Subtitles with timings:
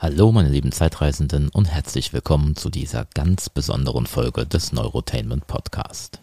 [0.00, 6.20] Hallo meine lieben Zeitreisenden und herzlich willkommen zu dieser ganz besonderen Folge des Neurotainment Podcast.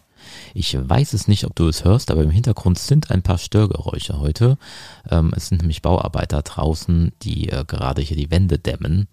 [0.53, 4.17] Ich weiß es nicht, ob du es hörst, aber im Hintergrund sind ein paar Störgeräusche
[4.17, 4.57] heute.
[5.11, 9.09] Ähm, es sind nämlich Bauarbeiter draußen, die äh, gerade hier die Wände dämmen.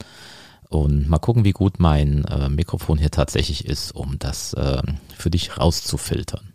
[0.69, 4.81] Und mal gucken, wie gut mein äh, Mikrofon hier tatsächlich ist, um das äh,
[5.19, 6.53] für dich rauszufiltern.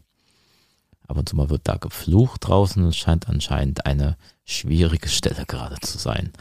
[1.10, 2.86] Ab und zu mal wird da geflucht draußen.
[2.86, 4.16] Es scheint anscheinend eine
[4.46, 6.32] schwierige Stelle gerade zu sein.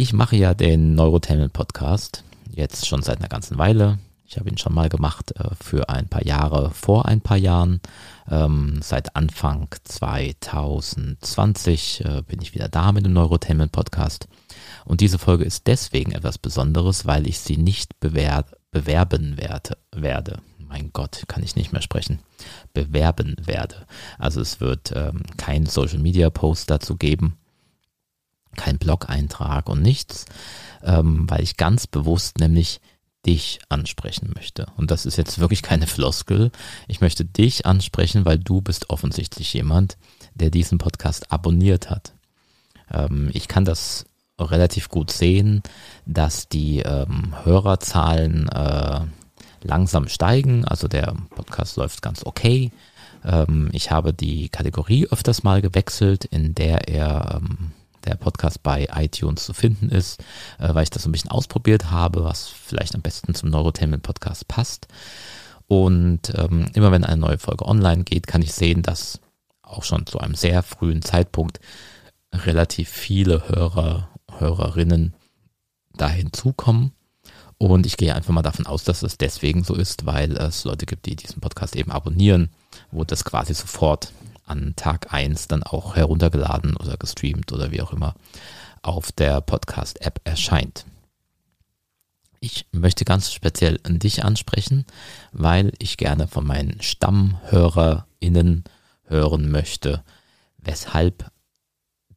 [0.00, 3.98] Ich mache ja den Neurotainment Podcast jetzt schon seit einer ganzen Weile.
[4.24, 7.82] Ich habe ihn schon mal gemacht äh, für ein paar Jahre vor ein paar Jahren.
[8.30, 14.26] Ähm, seit Anfang 2020 äh, bin ich wieder da mit dem Neurotainment Podcast.
[14.86, 20.38] Und diese Folge ist deswegen etwas Besonderes, weil ich sie nicht bewer bewerben werde, werde.
[20.56, 22.20] Mein Gott, kann ich nicht mehr sprechen.
[22.72, 23.86] Bewerben werde.
[24.18, 27.36] Also es wird ähm, kein Social Media Post dazu geben
[28.60, 30.26] kein Blog-Eintrag und nichts,
[30.82, 32.80] ähm, weil ich ganz bewusst nämlich
[33.26, 34.66] dich ansprechen möchte.
[34.76, 36.50] Und das ist jetzt wirklich keine Floskel.
[36.88, 39.96] Ich möchte dich ansprechen, weil du bist offensichtlich jemand,
[40.34, 42.12] der diesen Podcast abonniert hat.
[42.90, 44.04] Ähm, ich kann das
[44.38, 45.62] relativ gut sehen,
[46.06, 49.00] dass die ähm, Hörerzahlen äh,
[49.62, 50.64] langsam steigen.
[50.64, 52.70] Also der Podcast läuft ganz okay.
[53.24, 57.72] Ähm, ich habe die Kategorie öfters mal gewechselt, in der er ähm,
[58.04, 60.20] der Podcast bei iTunes zu finden ist,
[60.58, 64.02] äh, weil ich das so ein bisschen ausprobiert habe, was vielleicht am besten zum Neurotainment
[64.02, 64.88] Podcast passt.
[65.66, 69.20] Und ähm, immer wenn eine neue Folge online geht, kann ich sehen, dass
[69.62, 71.60] auch schon zu einem sehr frühen Zeitpunkt
[72.32, 75.14] relativ viele Hörer, Hörerinnen
[75.94, 76.92] da hinzukommen.
[77.58, 80.86] Und ich gehe einfach mal davon aus, dass es deswegen so ist, weil es Leute
[80.86, 82.48] gibt, die diesen Podcast eben abonnieren,
[82.90, 84.12] wo das quasi sofort
[84.50, 88.14] an Tag 1 dann auch heruntergeladen oder gestreamt oder wie auch immer
[88.82, 90.84] auf der Podcast-App erscheint.
[92.40, 94.86] Ich möchte ganz speziell dich ansprechen,
[95.32, 98.64] weil ich gerne von meinen StammhörerInnen
[99.04, 100.02] hören möchte,
[100.56, 101.30] weshalb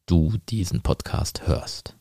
[0.06, 1.96] du diesen Podcast hörst.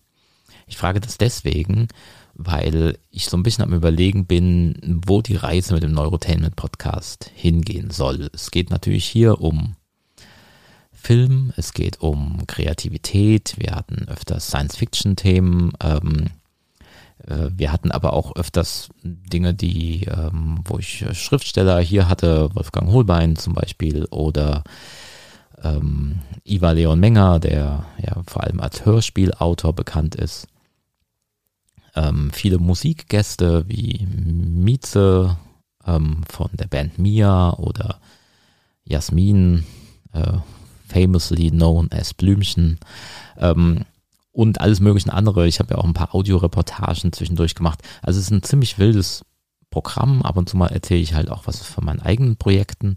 [0.66, 1.88] Ich frage das deswegen,
[2.34, 7.30] weil ich so ein bisschen am Überlegen bin, wo die Reise mit dem Neurotainment Podcast
[7.34, 8.30] hingehen soll.
[8.32, 9.76] Es geht natürlich hier um
[11.02, 16.26] Film, es geht um Kreativität, wir hatten öfters Science-Fiction-Themen, ähm,
[17.26, 22.92] äh, wir hatten aber auch öfters Dinge, die, ähm, wo ich Schriftsteller hier hatte, Wolfgang
[22.92, 24.62] Holbein zum Beispiel oder
[25.62, 30.46] ähm, Iva Leon Menger, der ja vor allem als Hörspielautor bekannt ist.
[31.96, 35.36] Ähm, viele Musikgäste wie Mieze
[35.84, 38.00] ähm, von der Band Mia oder
[38.84, 39.64] Jasmin
[40.12, 40.38] äh,
[40.92, 42.78] famously known as Blümchen
[43.38, 43.84] ähm,
[44.32, 45.46] und alles mögliche andere.
[45.46, 47.82] Ich habe ja auch ein paar Audioreportagen zwischendurch gemacht.
[48.02, 49.24] Also es ist ein ziemlich wildes
[49.70, 50.22] Programm.
[50.22, 52.96] Ab und zu mal erzähle ich halt auch was von meinen eigenen Projekten.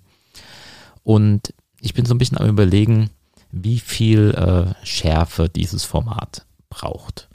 [1.03, 3.09] Und ich bin so ein bisschen am überlegen,
[3.51, 7.29] wie viel äh, Schärfe dieses Format braucht.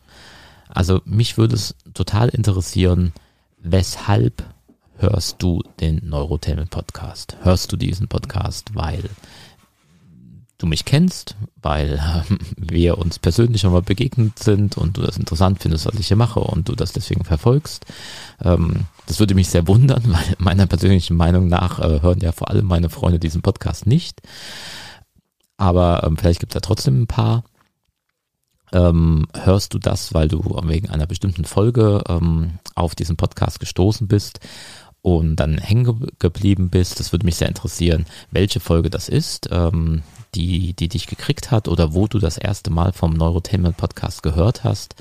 [0.69, 3.13] Also mich würde es total interessieren,
[3.59, 4.45] weshalb
[4.99, 7.37] hörst du den Neurotainment Podcast?
[7.43, 9.09] Hörst du diesen Podcast, weil
[10.61, 15.17] du mich kennst, weil äh, wir uns persönlich schon mal begegnet sind und du das
[15.17, 17.87] interessant findest, was ich hier mache und du das deswegen verfolgst.
[18.43, 22.51] Ähm, das würde mich sehr wundern, weil meiner persönlichen Meinung nach äh, hören ja vor
[22.51, 24.21] allem meine Freunde diesen Podcast nicht.
[25.57, 27.45] Aber ähm, vielleicht gibt es da trotzdem ein paar.
[28.73, 34.07] Ähm, hörst du das, weil du wegen einer bestimmten Folge ähm, auf diesen Podcast gestoßen
[34.07, 34.41] bist
[35.03, 37.01] und dann hängen geblieben bist.
[37.01, 39.49] Das würde mich sehr interessieren, welche Folge das ist.
[39.51, 40.03] Ähm,
[40.35, 44.65] die, die dich gekriegt hat oder wo du das erste Mal vom Neurotainment Podcast gehört
[44.65, 44.95] hast.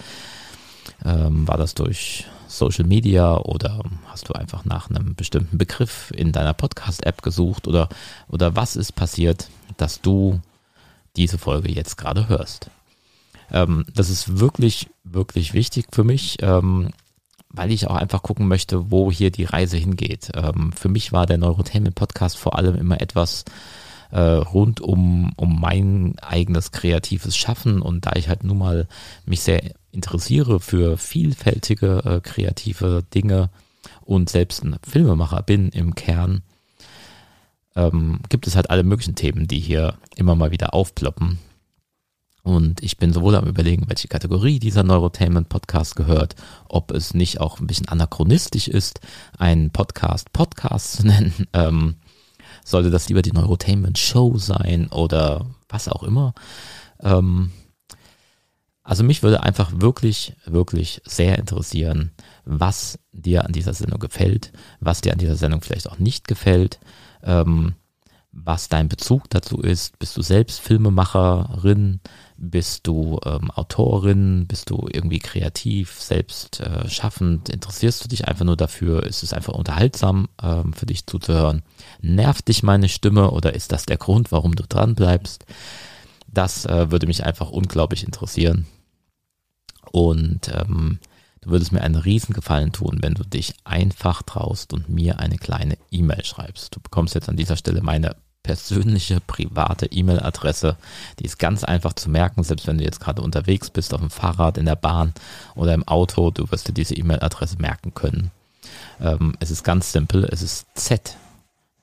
[1.06, 6.31] Ähm, war das durch Social Media oder hast du einfach nach einem bestimmten Begriff in
[6.31, 7.90] deiner Podcast-App gesucht oder,
[8.28, 10.42] oder was ist passiert, dass du
[11.16, 12.70] diese Folge jetzt gerade hörst?
[13.52, 16.90] Ähm, das ist wirklich, wirklich wichtig für mich, ähm,
[17.51, 20.31] weil ich auch einfach gucken möchte, wo hier die Reise hingeht.
[20.36, 23.46] Ähm, für mich war der Neurotainment Podcast vor allem immer etwas,
[24.12, 28.88] äh, rund um, um mein eigenes kreatives Schaffen und da ich halt nun mal
[29.25, 29.62] mich sehr
[29.92, 33.50] interessiere für vielfältige äh, kreative Dinge
[34.01, 36.42] und selbst ein Filmemacher bin im Kern,
[37.75, 41.40] ähm, gibt es halt alle möglichen Themen, die hier immer mal wieder aufploppen.
[42.44, 46.36] Und ich bin sowohl am überlegen, welche Kategorie dieser Neurotainment Podcast gehört,
[46.68, 49.01] ob es nicht auch ein bisschen anachronistisch ist,
[49.38, 51.47] einen Podcast Podcast zu nennen.
[51.53, 51.95] Ähm,
[52.63, 56.33] sollte das lieber die Neurotainment Show sein oder was auch immer.
[57.01, 57.51] Ähm,
[58.83, 62.12] Also mich würde einfach wirklich, wirklich sehr interessieren,
[62.45, 66.80] was dir an dieser Sendung gefällt, was dir an dieser Sendung vielleicht auch nicht gefällt,
[67.21, 67.75] ähm,
[68.45, 70.00] was dein Bezug dazu ist.
[70.00, 72.00] Bist du selbst Filmemacherin?
[72.38, 74.47] Bist du ähm, Autorin?
[74.47, 77.50] Bist du irgendwie kreativ, selbst äh, schaffend?
[77.50, 79.03] Interessierst du dich einfach nur dafür?
[79.03, 81.63] Ist es einfach unterhaltsam ähm, für dich zuzuhören?
[82.01, 85.45] Nervt dich meine Stimme oder ist das der Grund, warum du dran bleibst?
[86.27, 88.68] Das äh, würde mich einfach unglaublich interessieren.
[89.91, 91.00] Und ähm,
[91.41, 95.38] du würdest mir einen riesen Gefallen tun, wenn du dich einfach traust und mir eine
[95.38, 96.75] kleine E-Mail schreibst.
[96.75, 100.77] Du bekommst jetzt an dieser Stelle meine persönliche private E-Mail-Adresse.
[101.19, 104.09] Die ist ganz einfach zu merken, selbst wenn du jetzt gerade unterwegs bist, auf dem
[104.09, 105.13] Fahrrad, in der Bahn
[105.56, 108.31] oder im Auto, du wirst dir diese E-Mail-Adresse merken können.
[109.01, 111.18] Ähm, es ist ganz simpel, es ist Z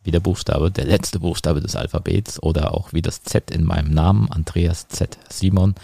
[0.06, 3.90] wie der Buchstabe, der letzte Buchstabe des Alphabets oder auch wie das Z in meinem
[3.90, 5.18] Namen, Andreas Z.
[5.28, 5.74] Simon.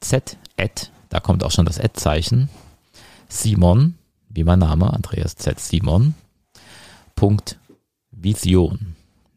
[0.00, 2.48] Z, at, da kommt auch schon das Ad-Zeichen.
[3.28, 3.96] Simon,
[4.28, 5.58] wie mein Name, Andreas Z.
[5.58, 6.14] Simon.
[7.16, 7.58] Punkt
[8.12, 8.94] Vision,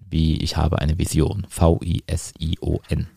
[0.10, 3.08] wie ich habe eine Vision, V-I-S-I-O-N.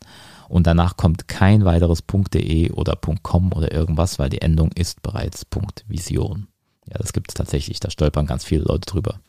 [0.48, 2.04] Und danach kommt kein weiteres
[2.34, 5.46] .de oder .com oder irgendwas, weil die Endung ist bereits
[5.88, 6.48] .vision.
[6.86, 9.20] Ja, das gibt es tatsächlich, da stolpern ganz viele Leute drüber.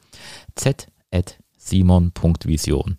[0.56, 0.88] Z
[1.58, 2.98] simon.vision.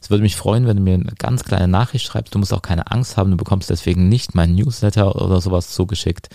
[0.00, 2.34] Es würde mich freuen, wenn du mir eine ganz kleine Nachricht schreibst.
[2.34, 6.28] Du musst auch keine Angst haben, du bekommst deswegen nicht mein Newsletter oder sowas zugeschickt.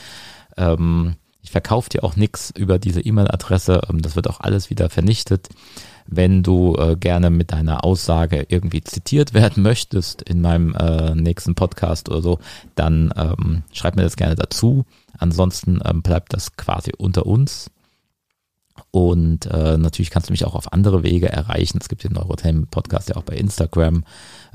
[0.56, 3.82] Ähm, ich verkaufe dir auch nichts über diese E-Mail-Adresse.
[3.88, 5.50] Ähm, das wird auch alles wieder vernichtet.
[6.08, 11.54] Wenn du äh, gerne mit deiner Aussage irgendwie zitiert werden möchtest in meinem äh, nächsten
[11.54, 12.40] Podcast oder so,
[12.74, 14.86] dann ähm, schreib mir das gerne dazu.
[15.20, 17.70] Ansonsten ähm, bleibt das quasi unter uns.
[18.96, 21.80] Und äh, natürlich kannst du mich auch auf andere Wege erreichen.
[21.82, 24.06] Es gibt den Neurotainment-Podcast ja auch bei Instagram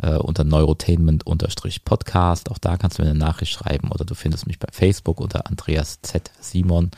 [0.01, 2.51] äh, unter Neurotainment-Podcast.
[2.51, 5.47] Auch da kannst du mir eine Nachricht schreiben oder du findest mich bei Facebook unter
[5.47, 6.31] Andreas Z.
[6.41, 6.91] Simon.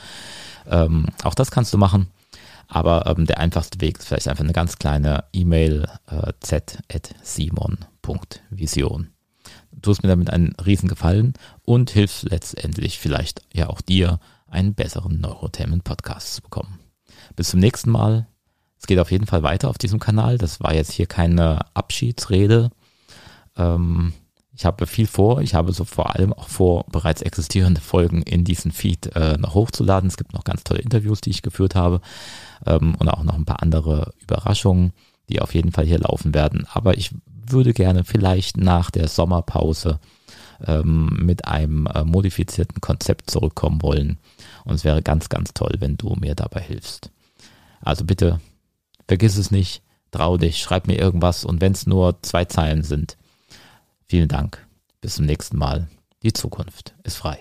[0.71, 2.07] Ähm, auch das kannst du machen.
[2.69, 9.09] Aber ähm, der einfachste Weg ist vielleicht einfach eine ganz kleine E-Mail äh, z.simon.vision.
[9.73, 11.35] Du tust mir damit einen riesen Gefallen
[11.65, 16.79] und hilfst letztendlich vielleicht ja auch dir, einen besseren Neurotainment-Podcast zu bekommen.
[17.37, 18.27] Bis zum nächsten Mal.
[18.79, 20.39] Es geht auf jeden Fall weiter auf diesem Kanal.
[20.39, 22.71] Das war jetzt hier keine Abschiedsrede.
[23.57, 24.13] Ähm,
[24.55, 25.41] ich habe viel vor.
[25.41, 29.55] Ich habe so vor allem auch vor, bereits existierende Folgen in diesen Feed äh, noch
[29.55, 30.09] hochzuladen.
[30.09, 32.01] Es gibt noch ganz tolle Interviews, die ich geführt habe
[32.67, 34.93] ähm, und auch noch ein paar andere Überraschungen,
[35.31, 36.67] die auf jeden Fall hier laufen werden.
[36.73, 37.13] Aber ich
[37.47, 39.99] würde gerne vielleicht nach der Sommerpause
[40.67, 44.19] ähm, mit einem äh, modifizierten Konzept zurückkommen wollen.
[44.65, 47.11] Und es wäre ganz, ganz toll, wenn du mir dabei hilfst.
[47.81, 48.41] Also bitte,
[49.09, 53.17] vergiss es nicht, trau dich, schreib mir irgendwas und wenn es nur zwei Zeilen sind.
[54.07, 54.67] Vielen Dank.
[55.01, 55.89] Bis zum nächsten Mal.
[56.23, 57.41] Die Zukunft ist frei.